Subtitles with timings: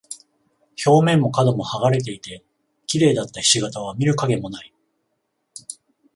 [0.83, 2.43] 表面も角も剥がれていて、
[2.87, 4.73] 綺麗だった菱形は見る影もない。